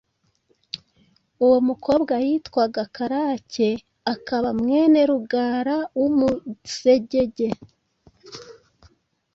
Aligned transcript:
Uwo 1.45 1.57
mukobwa 1.67 2.13
yitwaga 2.25 2.83
Karake, 2.95 3.69
akaba 4.13 4.49
mwene 4.59 4.99
Rugara 5.09 5.77
w’Umusegege. 5.99 7.49